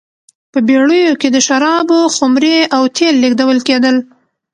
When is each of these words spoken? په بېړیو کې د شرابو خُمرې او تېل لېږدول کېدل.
په 0.51 0.59
بېړیو 0.67 1.13
کې 1.21 1.29
د 1.31 1.37
شرابو 1.47 1.99
خُمرې 2.15 2.57
او 2.75 2.83
تېل 2.97 3.15
لېږدول 3.23 3.59
کېدل. 3.67 3.95